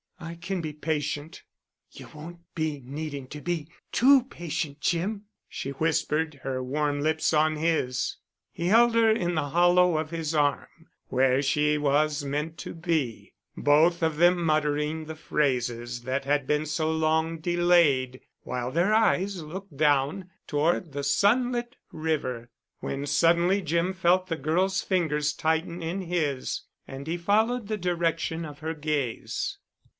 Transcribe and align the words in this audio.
"I 0.19 0.33
can 0.35 0.61
be 0.61 0.73
patient——" 0.73 1.43
"You 1.91 2.07
won't 2.13 2.39
be 2.55 2.81
needing 2.83 3.27
to 3.27 3.41
be 3.41 3.67
too 3.91 4.23
patient, 4.23 4.79
Jim," 4.79 5.25
she 5.47 5.71
whispered, 5.71 6.39
her 6.43 6.63
warm 6.63 7.01
lips 7.01 7.33
on 7.33 7.55
his. 7.57 8.17
He 8.51 8.67
held 8.67 8.95
her 8.95 9.11
in 9.11 9.35
the 9.35 9.49
hollow 9.49 9.97
of 9.97 10.09
his 10.09 10.33
arm, 10.33 10.87
where 11.09 11.41
she 11.43 11.77
was 11.77 12.23
meant 12.23 12.57
to 12.59 12.73
be, 12.73 13.33
both 13.55 14.01
of 14.01 14.17
them 14.17 14.43
muttering 14.43 15.05
the 15.05 15.15
phrases 15.15 16.01
that 16.03 16.25
had 16.25 16.47
been 16.47 16.65
so 16.65 16.89
long 16.91 17.37
delayed, 17.39 18.21
while 18.41 18.71
their 18.71 18.93
eyes 18.93 19.43
looked 19.43 19.75
down 19.75 20.31
toward 20.47 20.93
the 20.93 21.03
sun 21.03 21.51
lit 21.51 21.75
river, 21.91 22.49
when 22.79 23.05
suddenly 23.05 23.61
Jim 23.61 23.93
felt 23.93 24.27
the 24.27 24.37
girl's 24.37 24.81
fingers 24.81 25.33
tighten 25.33 25.83
in 25.83 26.01
his 26.01 26.61
and 26.87 27.05
he 27.05 27.17
followed 27.17 27.67
the 27.67 27.77
direction 27.77 28.45
of 28.45 28.59
her 28.59 28.73
gaze. 28.73 29.57